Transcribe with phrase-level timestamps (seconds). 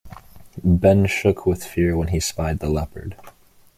[0.63, 3.15] Ben shook with fear when he spied the leopard.